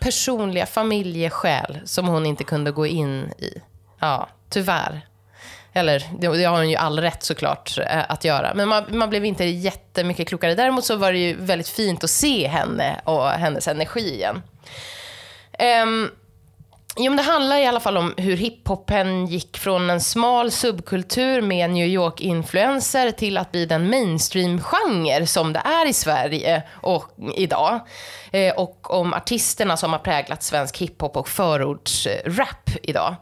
[0.00, 3.62] personliga familjeskäl som hon inte kunde gå in i.
[4.00, 5.06] Ja, tyvärr.
[5.72, 8.54] Eller, det, har hon ju all rätt såklart eh, att göra.
[8.54, 10.54] Men man, man blev inte jättemycket klokare.
[10.54, 14.42] Däremot så var det ju väldigt fint att se henne och hennes energi igen.
[15.82, 16.10] Um,
[16.96, 21.42] Jo, men det handlar i alla fall om hur hiphopen gick från en smal subkultur
[21.42, 27.04] med New York-influenser till att bli den mainstream-genre som det är i Sverige och
[27.36, 27.80] idag.
[28.30, 33.14] Eh, och om artisterna som har präglat svensk hiphop och förortsrap idag.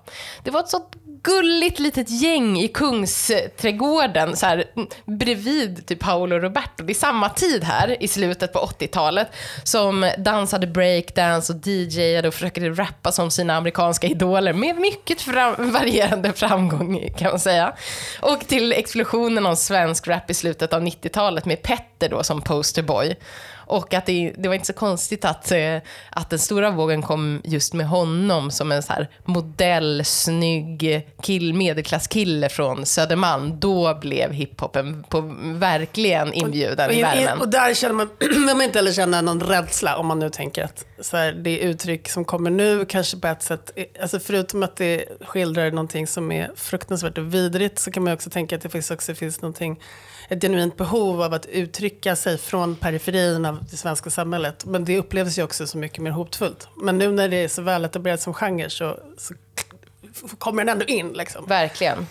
[0.44, 4.64] Det var ett sånt gulligt litet gäng i Kungsträdgården, så här,
[5.04, 6.84] bredvid typ Paolo Roberto.
[6.84, 9.28] Det är samma tid här, i slutet på 80-talet,
[9.64, 15.72] som dansade breakdance och DJade och försökte rappa som sina amerikanska idoler med mycket fram-
[15.72, 17.74] varierande framgång, kan man säga.
[18.20, 21.62] Och till explosionen av svensk rap i slutet av 90-talet med
[22.00, 23.16] Petter då som posterboy.
[23.66, 25.76] Och att det, det var inte så konstigt att, eh,
[26.10, 31.54] att den stora vågen kom just med honom som en så här modell, snygg kill,
[31.54, 33.60] medelklasskille från Södermalm.
[33.60, 37.40] Då blev hiphopen på verkligen inbjuden Och, i in- värmen.
[37.40, 40.64] och där känner man, man man inte heller känna någon rädsla om man nu tänker
[40.64, 43.70] att så här, det uttryck som kommer nu kanske på ett sätt,
[44.02, 48.30] alltså förutom att det skildrar någonting som är fruktansvärt och vidrigt så kan man också
[48.30, 49.80] tänka att det faktiskt också finns någonting,
[50.30, 54.64] ett genuint behov av att uttrycka sig från periferin av det svenska samhället.
[54.64, 56.68] Men det upplevs ju också så mycket mer hotfullt.
[56.82, 59.34] Men nu när det är så väl etablerat som genre så, så
[60.38, 61.12] kommer den ändå in.
[61.12, 61.46] Liksom.
[61.46, 62.06] Verkligen.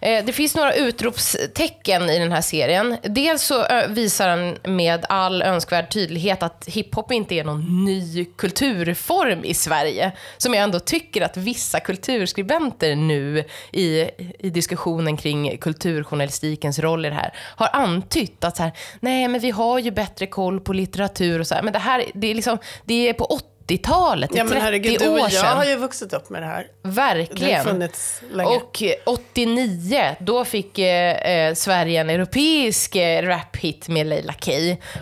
[0.00, 2.96] Eh, det finns några utropstecken i den här serien.
[3.02, 9.44] Dels så visar den med all önskvärd tydlighet att hiphop inte är någon ny kulturform
[9.44, 10.12] i Sverige.
[10.36, 17.08] Som jag ändå tycker att vissa kulturskribenter nu i, i diskussionen kring kulturjournalistikens roll i
[17.08, 20.72] det här har antytt att så här, nej men vi har ju bättre koll på
[20.72, 21.62] litteratur och så här.
[21.62, 23.24] Men det här det är, liksom, det är på
[23.68, 25.56] 80-talet, det är Ja men 30 herregud, år jag sedan.
[25.56, 26.66] har ju vuxit upp med det här.
[26.82, 27.56] Det Verkligen.
[27.56, 28.56] har funnits länge.
[28.56, 31.12] Och eh, 89, då fick eh,
[31.48, 34.52] eh, Sverige en europeisk eh, rap-hit med Leila K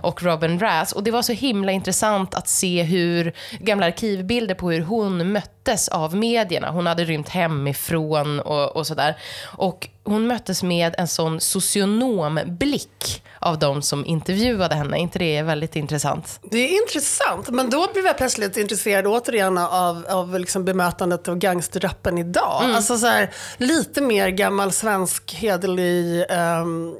[0.02, 0.92] och Robin Rass.
[0.92, 5.32] Och det var så himla intressant att se hur gamla arkivbilder på hur hon
[5.64, 6.70] möttes av medierna.
[6.70, 9.16] Hon hade rymt hemifrån och, och sådär.
[9.58, 14.98] Och hon möttes med en sån socionomblick av de som intervjuade henne.
[14.98, 16.40] inte det är väldigt intressant?
[16.50, 21.36] Det är intressant, men då blev jag plötsligt intresserad återigen av, av liksom bemötandet av
[21.36, 22.64] gangsterrappen idag.
[22.64, 22.76] Mm.
[22.76, 26.96] Alltså så här, lite mer gammal svensk hederlig um,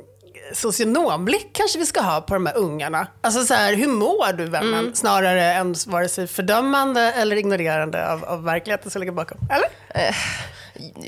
[0.54, 3.06] socionomblick kanske vi ska ha på de här ungarna.
[3.20, 4.74] Alltså så här, hur mår du vännen?
[4.74, 4.94] Mm.
[4.94, 9.38] Snarare än vare sig fördömande eller ignorerande av, av verkligheten som ligger bakom.
[9.50, 9.68] Eller?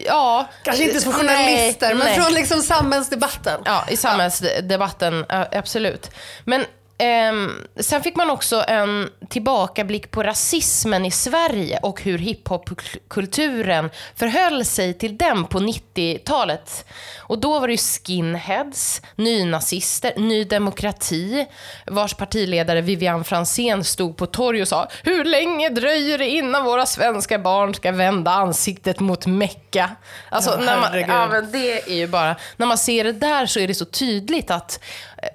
[0.07, 0.49] Ja.
[0.63, 2.21] Kanske inte som nej, journalister, men nej.
[2.21, 3.61] från liksom samhällsdebatten.
[3.65, 6.11] Ja, i samhällsdebatten, ja, absolut.
[6.45, 6.65] Men
[6.99, 14.65] ehm, sen fick man också en tillbakablick på rasismen i Sverige och hur hiphopkulturen förhöll
[14.65, 16.85] sig till den på 90-talet.
[17.19, 21.47] Och då var det skinheads, nynazister, Ny Demokrati,
[21.87, 26.87] vars partiledare Vivian Franzén stod på torg och sa “Hur länge dröjer det innan våra
[26.87, 29.91] svenska barn ska vända ansiktet mot Mecka?”
[30.29, 31.01] Alltså, Ja, när man,
[31.33, 32.37] ja, det är ju bara...
[32.57, 34.81] När man ser det där så är det så tydligt att
[35.23, 35.29] eh,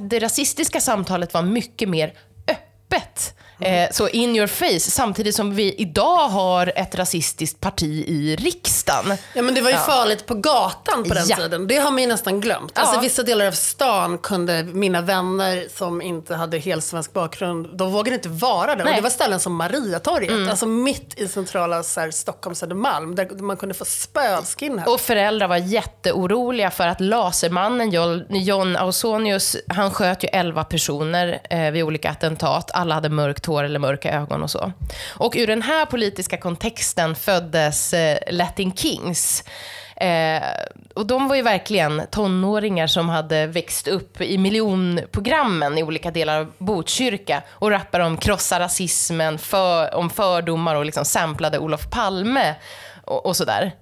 [0.00, 2.12] det rasistiska samtalet var mycket mer
[2.48, 3.34] öppet.
[3.60, 3.84] Mm.
[3.84, 9.16] Eh, så in your face, samtidigt som vi idag har ett rasistiskt parti i riksdagen.
[9.34, 9.82] Ja men det var ju Ja.
[9.82, 11.36] farligt på gatan på den Ja.
[11.36, 11.66] tiden.
[11.66, 12.72] Det har man ju nästan glömt.
[12.74, 12.80] Ja.
[12.82, 18.14] Alltså vissa delar av stan kunde mina vänner som inte hade helsvensk bakgrund, de vågade
[18.14, 18.74] inte vara där.
[18.74, 18.80] Och.
[18.80, 18.94] Mm.
[18.96, 23.56] det var ställen som Mariatorget, alltså mitt i centrala så här, Stockholm, Södermalm, där man
[23.56, 24.90] kunde få spöskinhead.
[24.92, 27.90] Och föräldrar var jätteoroliga för att lasermannen
[28.30, 32.70] John Ausonius, han sköt ju 11 personer eh, vid olika attentat.
[32.74, 34.72] Alla hade mörkt hår eller mörka ögon och så.
[35.08, 39.44] Och ur den här politiska kontexten föddes eh, Latin Kings.
[39.96, 40.42] Eh,
[40.94, 46.40] och de var ju verkligen tonåringar som hade växt upp i miljonprogrammen i olika delar
[46.40, 52.54] av Botkyrka och rappade om krossa rasismen, för, om fördomar och liksom samplade Olof Palme
[53.04, 53.72] och, och sådär.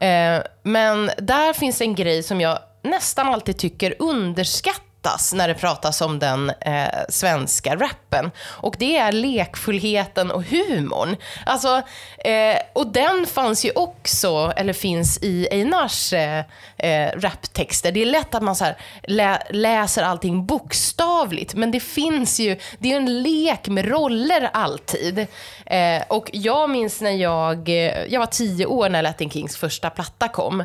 [0.00, 5.54] Eh, men där finns en grej som jag nästan alltid tycker underskattas pratas när det
[5.54, 8.30] pratas om den eh, svenska rappen.
[8.40, 11.16] Och det är lekfullheten och humorn.
[11.46, 11.82] Alltså,
[12.18, 16.44] eh, och den fanns ju också, eller finns i Einars eh,
[16.78, 17.92] eh raptexter.
[17.92, 22.58] Det är lätt att man så här, lä läser allting bokstavligt, men det finns ju,
[22.78, 25.26] det är en lek med roller alltid.
[25.66, 29.90] Eh, och jag minns när jag, eh, jag var tio år när Latin Kings första
[29.90, 30.64] platta kom.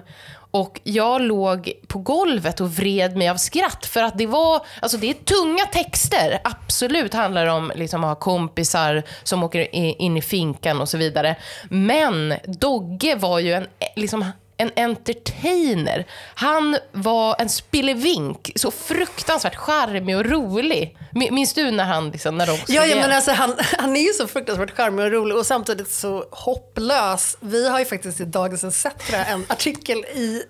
[0.52, 4.98] Och jag låg på golvet och vred mig av skratt för att det var, alltså
[4.98, 6.40] det är tunga texter.
[6.44, 10.98] Absolut handlar det om liksom att ha kompisar som åker in i finkan och så
[10.98, 11.36] vidare.
[11.70, 14.26] Men Dogge var ju en, liksom,
[14.62, 16.06] en entertainer.
[16.36, 20.97] Han var en spillevink, så fruktansvärt charmig och rolig.
[21.13, 24.13] Minns du när han liksom, när de Ja, ja men alltså, han, han är ju
[24.13, 27.38] så fruktansvärt charmig och rolig och samtidigt så hopplös.
[27.39, 30.43] Vi har ju faktiskt i Dagens ETC en artikel i,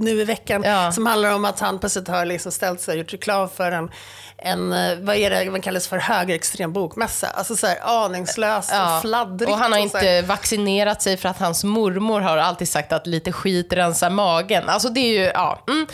[0.00, 0.92] nu i veckan Ja.
[0.92, 3.90] som handlar om att han plötsligt har liksom ställt sig och gjort reklam för en,
[4.38, 7.26] en eh, vad är det man kallas för, högerextrem bokmässa.
[7.26, 9.50] Alltså så här aningslöst och fladdrigt.
[9.52, 13.06] Och han har här- inte vaccinerat sig för att hans mormor har alltid sagt att
[13.06, 14.68] lite skit rensar magen.
[14.68, 15.62] Alltså det är ju, ja.
[15.68, 15.86] Mm,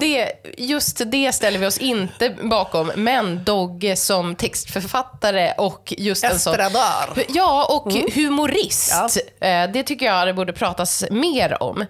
[0.00, 2.92] det, just det ställer vi oss inte bakom.
[2.96, 6.52] Men Dogge som textförfattare och just en sån...
[6.60, 7.24] Estradar.
[7.28, 8.92] Ja, och humorist.
[9.40, 11.84] Eh, Det tycker jag det borde pratas mer om.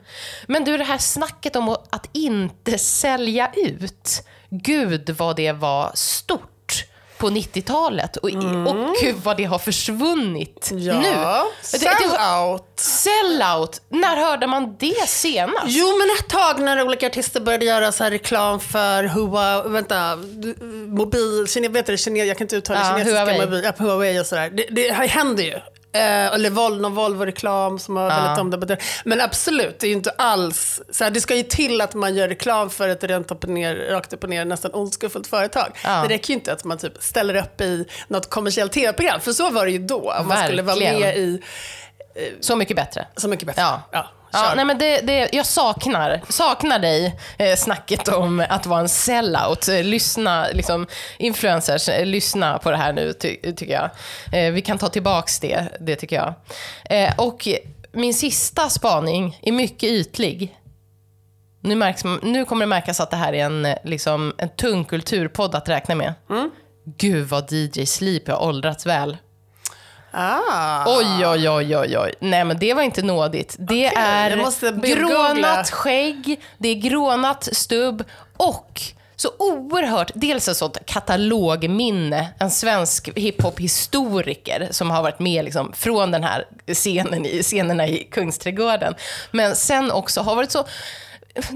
[0.46, 4.22] Men du, det här snacket om att inte sälja ut.
[4.50, 6.84] Gud vad det var stort
[7.18, 8.16] på 90-talet.
[8.16, 8.28] Och,
[8.68, 10.84] och gud vad det har försvunnit Mm.
[10.84, 11.78] Ja, nu.
[11.78, 11.88] Sell
[12.42, 12.64] out.
[12.76, 13.80] Sellout.
[13.88, 15.64] När hörde man det senast?
[15.66, 20.18] Jo, men ett tag när olika artister började göra så här reklam för Huawei, vänta,
[20.86, 23.46] mobil, kine, vet du, kine, jag kan inte uttala Ja, kinesiska Huawei.
[23.46, 24.50] mobil, Huawei och sådär.
[24.50, 25.58] Det, det händer ju.
[25.96, 28.82] Eh, eller någon Volvo-reklam som har väldigt omdebatterat.
[29.04, 30.80] Men absolut, det är ju inte alls...
[30.90, 33.50] Så här, det ska ju till att man gör reklam för ett rent upp och
[33.50, 35.78] ner, rakt upp och ner nästan ondskefullt företag.
[35.84, 36.02] Ja.
[36.02, 39.50] Det räcker ju inte att man typ ställer upp i något kommersiellt tv-program, för så
[39.50, 40.14] var det ju då.
[40.20, 41.42] Om man skulle vara med i
[42.40, 43.06] Så mycket bättre.
[43.16, 43.62] Så mycket bättre.
[43.62, 43.82] Ja.
[43.92, 44.10] ja
[44.44, 48.88] Ja, nej, men det, det, jag saknar, saknar dig, eh, snacket om att vara en
[48.88, 49.68] sellout.
[49.68, 50.86] Eh, Lyssna, liksom,
[51.18, 53.90] influencers, eh, lyssna på det här nu, ty, tycker jag.
[54.32, 56.34] Eh, vi kan ta tillbaks det, det tycker jag.
[56.84, 57.48] Eh, och
[57.92, 60.56] min sista spaning är mycket ytlig.
[61.60, 65.54] Nu, märks, nu kommer det märkas att det här är en, liksom, en tung kulturpodd
[65.54, 66.14] att räkna med.
[66.98, 69.16] Gud vad DJ Sleep har åldrats väl.
[70.10, 70.84] Ah.
[70.86, 72.14] Oj, oj, oj, oj, oj.
[72.20, 73.56] Nej, men det var inte nådigt.
[73.58, 78.04] Det Okej, är grånat skägg, det är grånat stubb
[78.36, 78.82] och
[79.16, 86.10] så oerhört, dels ett sånt katalogminne, en svensk hiphop-historiker som har varit med liksom, från
[86.10, 88.94] den här scenen i, scenerna i Kungsträdgården.
[89.30, 90.64] Men sen också har varit så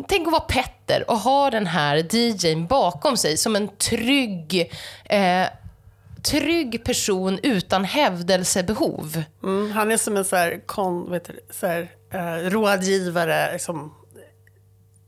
[0.09, 4.73] Tänk att vara Petter och ha den här DJn bakom sig som en trygg,
[5.05, 5.47] eh,
[6.23, 9.23] trygg person utan hävdelsebehov.
[9.43, 13.95] Mm, han är som en så här, kon, vet du, så här, eh, rådgivare, liksom,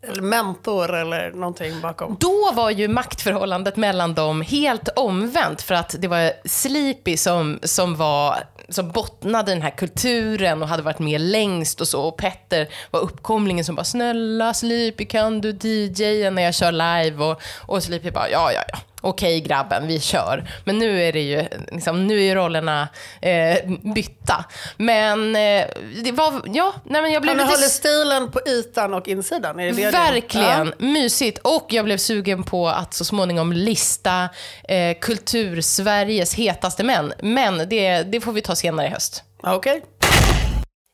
[0.08, 2.16] eller mentor eller någonting bakom.
[2.20, 7.96] Då var ju maktförhållandet mellan dem helt omvänt för att det var Sleepy som, som,
[7.96, 12.02] var, som bottnade den här kulturen och hade varit med längst och så.
[12.02, 17.24] Och Petter var uppkomlingen som bara “snälla Sleepy kan du DJa när jag kör live?”
[17.24, 20.50] och, och Sleepy bara “ja, ja, ja, okej grabben, vi kör”.
[20.64, 22.88] Men nu är det ju, liksom, nu är rollerna
[23.22, 23.56] eh,
[23.94, 24.44] bytta.
[24.76, 25.66] Men eh,
[26.04, 29.60] det var, ja, nej men jag blev Han lite håller stilen på ytan och insidan.
[29.60, 31.38] Är det det det- Verkligen mysigt.
[31.44, 34.28] Och jag blev sugen på att så småningom lista
[34.68, 37.12] eh, kultur-Sveriges hetaste män.
[37.22, 39.22] Men det, det får vi ta senare i höst.
[39.42, 39.82] Ja, Okej.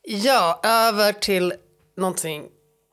[0.07, 1.53] Ja, över till
[1.97, 2.43] någonting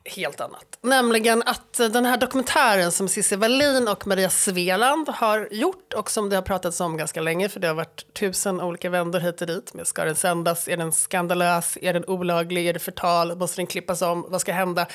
[0.08, 0.78] helt annat.
[0.80, 6.28] Nämligen att den här dokumentären som Cissi Wallin och Maria Sveland har gjort och som
[6.28, 9.46] det har pratats om ganska länge för det har varit tusen olika vändor hit och
[9.46, 9.74] dit.
[9.74, 10.68] Men ska den sändas?
[10.68, 11.78] Är den skandalös?
[11.82, 12.68] Är den olaglig?
[12.68, 13.36] Är det förtal?
[13.36, 14.26] Måste den klippas om?
[14.28, 14.86] Vad ska hända?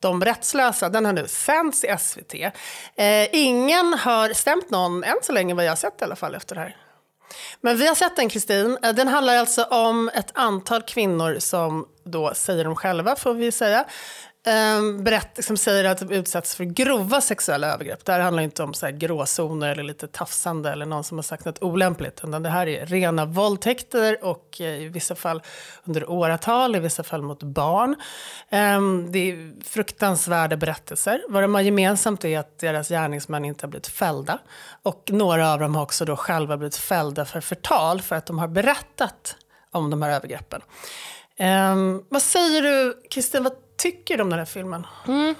[0.00, 2.34] De rättslösa, den har nu sänds i SVT.
[2.34, 6.34] Eh, ingen har stämt någon än så länge vad jag har sett i alla fall
[6.34, 6.76] efter det här.
[7.60, 8.78] Men vi har sett den, Kristin.
[8.82, 13.52] Eh, den handlar alltså om ett antal kvinnor som då säger de själva, får vi
[13.52, 13.84] säga,
[14.48, 18.04] Ehm, berätt, som säger att de utsätts för grova sexuella övergrepp.
[18.04, 21.22] Det här handlar inte om så här gråzoner eller lite tafsande eller någon som har
[21.22, 22.20] sagt något olämpligt.
[22.24, 25.42] Utan det här är rena våldtäkter och eh, i vissa fall
[25.84, 27.96] under åratal, i vissa fall mot barn.
[28.50, 31.22] Ehm, det är fruktansvärda berättelser.
[31.28, 34.38] Vad de har gemensamt är att deras gärningsmän inte har blivit fällda.
[34.82, 38.38] Och några av dem har också då själva blivit fällda för förtal för att de
[38.38, 39.36] har berättat
[39.70, 40.62] om de här övergreppen.
[41.72, 44.86] Um, vad säger du, Kristin, vad tycker du om den här filmen?
[45.06, 45.34] Mm.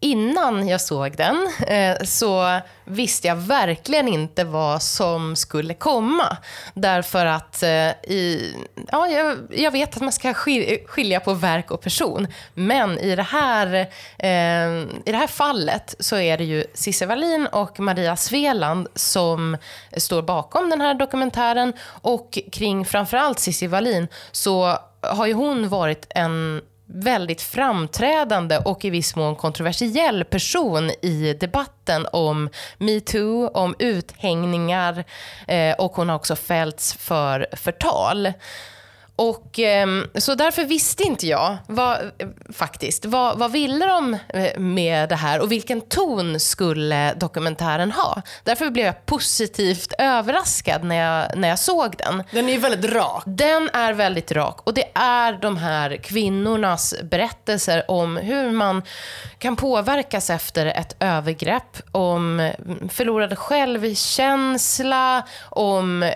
[0.00, 6.36] innan jag såg den eh, så visste jag verkligen inte vad som skulle komma.
[6.74, 8.54] Därför att eh, i,
[8.92, 10.34] ja, jag, jag, vet att man ska
[10.86, 12.26] skilja på verk och person.
[12.54, 13.74] Men i det här,
[14.18, 14.68] eh,
[15.04, 19.56] i det här fallet så är det ju Cissi Wallin och Maria Sveland som
[19.96, 21.72] står bakom den här dokumentären.
[22.02, 28.90] Och kring framförallt Cissi Wallin så har ju hon varit en väldigt framträdande och i
[28.90, 35.04] viss mån kontroversiell person i debatten om metoo, om uthängningar
[35.48, 38.32] eh, och hon har också fällts för förtal.
[39.16, 41.98] Och, ehm, så därför visste inte jag vad,
[42.52, 48.22] faktiskt vad, vad ville de eh, med det här och vilken ton skulle dokumentären ha.
[48.44, 52.22] Därför blev jag positivt överraskad när jag, när jag såg den.
[52.30, 53.22] Den är väldigt rak.
[53.26, 58.82] Den är väldigt rak och det är de här kvinnornas berättelser om hur man
[59.38, 62.50] kan påverkas efter ett övergrepp, om
[62.90, 66.10] förlorad självkänsla, om eh,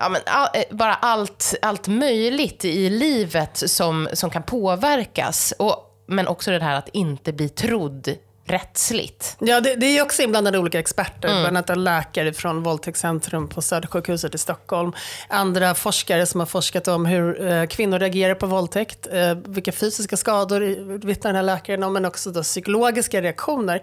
[0.00, 5.54] ja, men, all, eh, bara allt, allt möjligt i livet som, som kan påverkas.
[5.58, 8.14] Och, men också det här att inte bli trodd
[8.48, 9.36] rättsligt.
[9.38, 11.28] Ja, det, det är också inblandade olika experter.
[11.28, 11.42] Mm.
[11.42, 14.92] Bland annat läkare från Våldtäktscentrum på Södersjukhuset i Stockholm.
[15.28, 19.06] Andra forskare som har forskat om hur eh, kvinnor reagerar på våldtäkt.
[19.12, 20.60] Eh, vilka fysiska skador
[21.06, 23.82] vittnar den här läkaren om, men också då psykologiska reaktioner.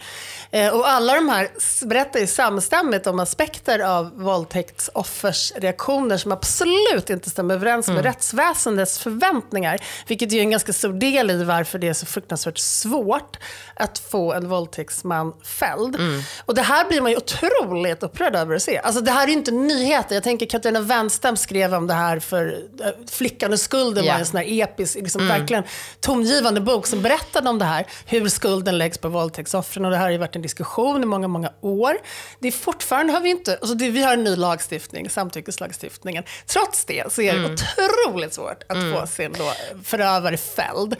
[0.51, 1.49] Eh, och alla de här
[1.85, 8.03] berättar ju samstämmigt om aspekter av våldtäktsoffers reaktioner som absolut inte stämmer överens med mm.
[8.03, 9.79] rättsväsendets förväntningar.
[10.07, 13.37] Vilket är en ganska stor del i varför det är så fruktansvärt svårt
[13.75, 15.95] att få en våldtäktsman fälld.
[15.95, 16.21] Mm.
[16.45, 18.77] Och det här blir man ju otroligt upprörd över att se.
[18.77, 20.15] Alltså det här är ju inte nyheter.
[20.15, 24.15] Jag tänker Katarina Wenstam skrev om det här för äh, Flickan och skulden yeah.
[24.15, 25.39] var en sån här episk, liksom mm.
[25.39, 25.63] verkligen
[25.99, 27.85] tongivande bok som berättade om det här.
[28.05, 31.27] Hur skulden läggs på våldtäktsoffren och det här har ju varit en diskussion i många,
[31.27, 31.97] många år.
[32.39, 36.23] Det är fortfarande har vi inte, alltså det, vi har en ny lagstiftning, samtyckeslagstiftningen.
[36.45, 37.53] Trots det så är det mm.
[37.53, 38.93] otroligt svårt att mm.
[38.93, 39.51] få sin då
[39.83, 40.95] förövare fälld.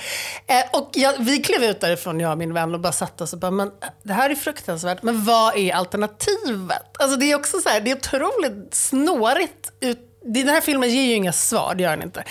[0.47, 3.33] Eh, och jag, vi klev ut därifrån, jag och min vän, och bara satte oss
[3.33, 6.97] och bara, men äh, det här är fruktansvärt, men vad är alternativet?
[6.99, 11.01] Alltså det är också så här, det är otroligt snårigt ut den här filmen ger
[11.01, 12.19] ju inga svar, det gör den inte.
[12.19, 12.25] Um,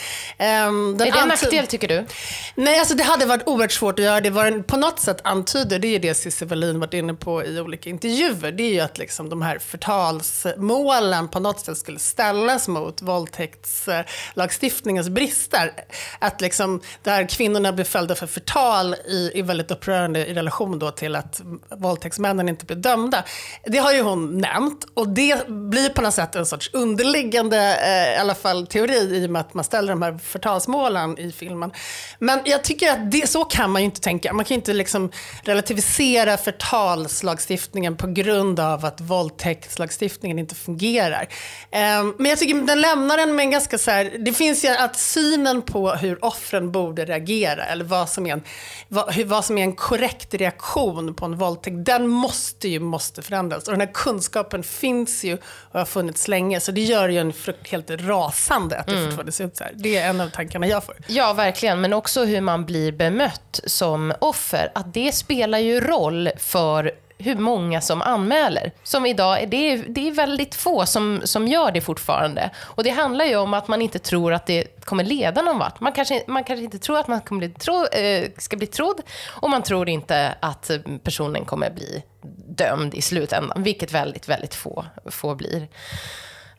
[0.98, 2.07] den är det en nackdel tycker du?
[2.54, 4.30] Nej, alltså det hade varit oerhört svårt att göra det.
[4.30, 7.61] Vad den på något sätt antyder, det är det Cissi Wallin varit inne på i
[7.61, 8.52] olika intervjuer.
[8.52, 15.09] Det är ju att liksom de här förtalsmålen på något sätt skulle ställas mot våldtäktslagstiftningens
[15.09, 15.72] brister.
[16.18, 20.90] Att liksom där kvinnorna blir följda för förtal i, är väldigt upprörande i relation då
[20.90, 21.42] till att
[21.76, 23.24] våldtäktsmännen inte blir dömda.
[23.64, 28.12] Det har ju hon nämnt och det blir på något sätt en sorts underliggande eh,
[28.12, 31.73] i alla fall teori i och med att man ställer de här förtalsmålen i filmen.
[32.18, 34.33] Men jag tycker att det, så kan man ju inte tänka.
[34.33, 35.11] Man kan inte liksom
[35.42, 41.29] relativisera förtalslagstiftningen på grund av att våldtäktslagstiftningen inte fungerar.
[41.70, 44.68] Eh, men jag tycker den lämnar en med en ganska så här, det finns ju
[44.68, 48.42] att synen på hur offren borde reagera eller vad som är en,
[48.88, 53.64] vad, vad som är en korrekt reaktion på en våldtäkt, den måste ju måste förändras.
[53.64, 55.35] Och den här kunskapen finns ju
[55.73, 59.04] och har funnits länge, så det gör ju en frukt helt rasande att det mm.
[59.04, 59.72] fortfarande ser ut så här.
[59.74, 60.96] Det är en av tankarna jag får.
[61.06, 61.80] Ja, verkligen.
[61.80, 64.72] Men också hur man blir bemött som offer.
[64.74, 68.72] Att det spelar ju roll för hur många som anmäler.
[68.82, 72.50] Som idag, det är, det är väldigt få som, som gör det fortfarande.
[72.58, 75.80] Och det handlar ju om att man inte tror att det kommer leda någon vart.
[75.80, 79.00] Man kanske, man kanske inte tror att man kommer bli tro, äh, ska bli trodd
[79.26, 80.70] och man tror inte att
[81.02, 82.02] personen kommer bli
[82.48, 85.68] dömd i slutändan, vilket väldigt, väldigt få, få blir.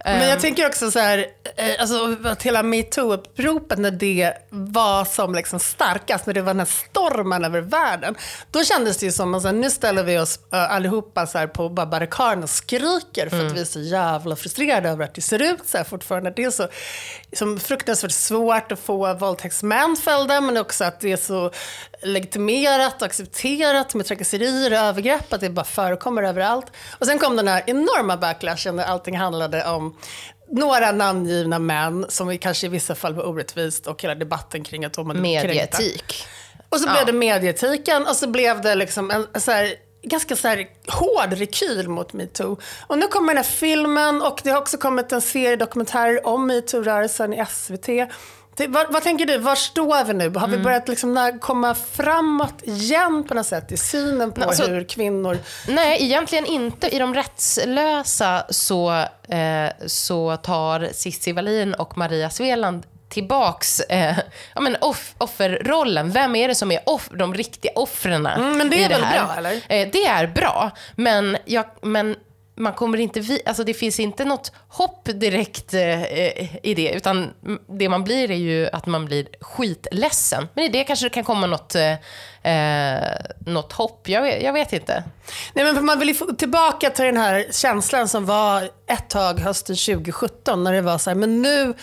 [0.05, 0.39] Men jag ehm.
[0.39, 6.25] tänker också så här, eh, alltså att hela metoo-uppropet när det var som liksom starkast,
[6.25, 8.15] när det var den här stormen över världen,
[8.51, 12.43] då kändes det ju som att nu ställer vi oss allihopa så här på barrikaden
[12.43, 13.47] och skriker för mm.
[13.47, 16.33] att vi är så jävla frustrerade över att det ser ut så här fortfarande.
[16.35, 16.67] Det är så
[17.33, 21.51] som fruktansvärt svårt att få våldtäktsmän fällda, men också att det är så
[22.05, 26.65] legitimerat och accepterat med trakasserier och övergrepp, att det bara förekommer överallt.
[26.99, 29.95] Och sen kom den här enorma backlashen där allting handlade om
[30.51, 34.93] några namngivna män som kanske i vissa fall var orättvist och hela debatten kring att
[34.93, 36.25] de hade Medieetik.
[36.69, 36.93] Och så ja.
[36.93, 41.33] blev det medieetiken och så blev det liksom en så här, ganska så här hård
[41.33, 42.57] rekyl mot metoo.
[42.87, 46.51] Och nu kommer den här filmen och det har också kommit en serie dokumentärer om
[46.51, 47.87] metoo-rörelsen i SVT.
[48.57, 50.29] Det, vad, vad, tänker du, var står vi nu?
[50.29, 50.51] Har mm.
[50.51, 55.37] vi börjat liksom komma framåt igen på något sätt i synen på alltså, hur kvinnor...
[55.67, 56.95] Nej, egentligen inte.
[56.95, 58.91] I de rättslösa så,
[59.27, 64.17] eh, så tar Cissi Wallin och Maria Sveland tillbaks eh,
[64.55, 66.11] ja, men off, offerrollen.
[66.11, 69.25] Vem är det som är off, de riktiga offren Mm, men det är väl här?
[69.25, 69.53] bra, eller?
[69.53, 72.15] Eh, det är bra, men, jag, men
[72.55, 77.33] man kommer inte vi, alltså det finns inte något hopp direkt eh, i det, utan
[77.67, 80.47] det man blir är ju att man blir skitledsen.
[80.53, 81.91] Men i det kanske det kan komma något, eh,
[82.53, 83.15] eh,
[83.45, 85.03] något hopp, jag jag vet inte.
[85.53, 89.39] Nej, men man vill ju få tillbaka till den här känslan som var ett tag
[89.39, 91.73] hösten 2017 när det var så här, men nu,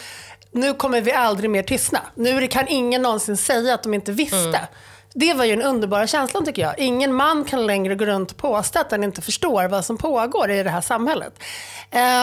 [0.52, 2.00] nu kommer vi aldrig mer tystna.
[2.14, 4.68] Nu kan ingen någonsin säga att de inte visste.
[5.14, 6.78] Det var ju den underbara känslan tycker jag.
[6.78, 10.50] Ingen man kan längre gå runt och påstå att han inte förstår vad som pågår
[10.50, 11.42] i det här samhället.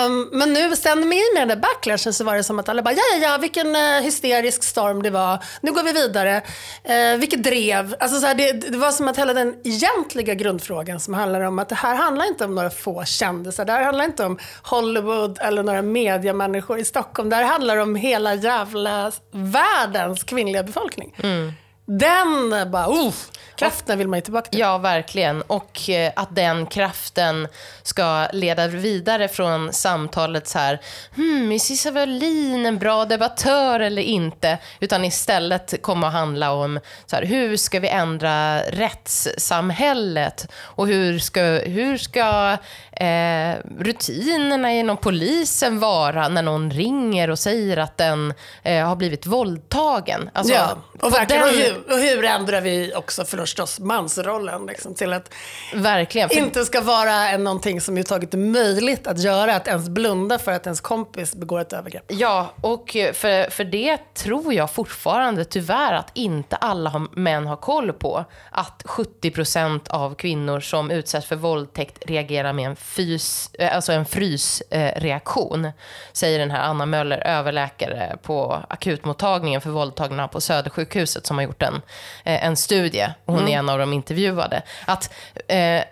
[0.06, 2.94] Um, men nu sen med den där backlashen så var det som att alla bara,
[2.94, 5.44] ja ja ja, vilken uh, hysterisk storm det var.
[5.62, 6.42] Nu går vi vidare.
[6.90, 7.96] Uh, vilket drev.
[8.00, 11.60] Alltså, så här, det, det var som att hela den egentliga grundfrågan som handlar om
[11.60, 13.66] att det här handlar inte om några få kändisar.
[13.66, 17.30] Det här handlar inte om Hollywood eller några mediamänniskor i Stockholm.
[17.30, 21.16] Det här handlar om hela jävla världens kvinnliga befolkning.
[21.24, 21.54] Mm.
[21.92, 23.14] Den bara, uh,
[23.56, 24.60] kraften vill man ju tillbaka till.
[24.60, 25.42] Ja, verkligen.
[25.42, 27.48] Och eh, att den kraften
[27.84, 30.82] ska leda vidare från samtalet så här,
[31.16, 34.58] hmm, är Cissi Wallin en bra debattör eller inte?
[34.80, 40.48] Utan istället kommer att handla om så här, hur ska vi ändra rättssamhället?
[40.56, 42.58] Och hur ska, hur ska
[43.00, 48.34] eh, rutinerna inom polisen vara när någon ringer och säger att den
[48.64, 50.30] eh, har blivit våldtagen?
[50.34, 54.96] Alltså, ja, och, verkligen, den- och, hur, och hur ändrar vi också förstås mansrollen liksom,
[54.96, 55.34] till att
[55.74, 56.30] Verkligen.
[56.30, 60.40] För inte ska vara en, någonting som överhuvudtaget är möjligt att göra, att ens blunda
[60.40, 62.04] för att ens kompis begår ett övergrepp.
[62.08, 67.56] Ja, och för, för det tror jag fortfarande tyvärr att inte alla har, män har
[67.56, 68.26] koll på.
[68.52, 74.06] Att 70% av kvinnor som utsätts för våldtäkt reagerar med en, fys, eh, alltså en
[74.06, 75.72] frysreaktion.
[76.12, 81.62] Säger den här Anna Möller, överläkare på akutmottagningen för våldtagna på Södersjukhuset som har gjort
[81.62, 81.82] en,
[82.24, 83.08] eh, en studie.
[83.26, 84.62] Hon är en av de intervjuade.
[84.86, 85.14] Att
[85.48, 85.84] eh,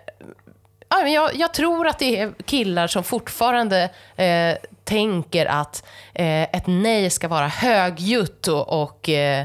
[1.06, 5.84] jag, jag tror att det är killar som fortfarande eh, tänker att
[6.14, 9.44] eh, ett nej ska vara högljutt och, och eh,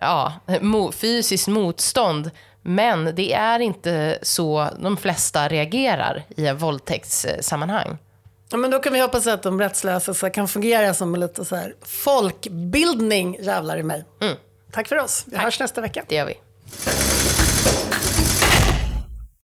[0.00, 2.30] ja, mo, fysiskt motstånd.
[2.62, 7.98] Men det är inte så de flesta reagerar i en våldtäktssammanhang.
[8.50, 11.74] Ja, men då kan vi hoppas att de rättslösa kan fungera som lite så här
[11.82, 14.04] folkbildning, jävlar i mig.
[14.72, 15.24] Tack för oss.
[15.26, 16.04] Vi hörs nästa vecka.
[16.08, 16.34] Det gör vi.